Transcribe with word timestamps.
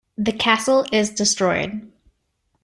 The 0.17 0.31
castle 0.31 0.87
is 0.91 1.11
destroyed. 1.11 1.87